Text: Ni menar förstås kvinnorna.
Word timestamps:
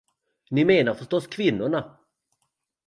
Ni 0.51 0.65
menar 0.65 0.93
förstås 0.93 1.27
kvinnorna. 1.27 1.97